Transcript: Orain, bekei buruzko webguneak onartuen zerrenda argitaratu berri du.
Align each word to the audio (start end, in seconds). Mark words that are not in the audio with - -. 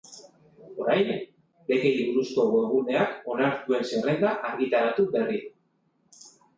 Orain, 0.85 1.11
bekei 1.67 1.91
buruzko 2.09 2.47
webguneak 2.55 3.15
onartuen 3.35 3.89
zerrenda 3.93 4.35
argitaratu 4.53 5.11
berri 5.17 5.43
du. 5.49 6.31